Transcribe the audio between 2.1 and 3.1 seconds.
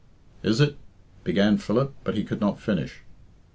he could not finish.